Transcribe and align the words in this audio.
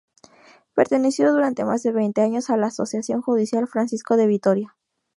Perteneció 0.73 1.31
durante 1.31 1.63
más 1.63 1.83
de 1.83 1.91
veinte 1.91 2.21
años 2.21 2.49
a 2.49 2.57
la 2.57 2.65
asociación 2.65 3.21
judicial, 3.21 3.67
Francisco 3.67 4.17
de 4.17 4.25
Vitoria. 4.25 4.75